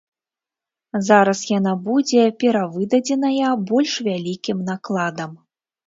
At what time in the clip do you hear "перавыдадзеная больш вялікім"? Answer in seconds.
2.45-4.69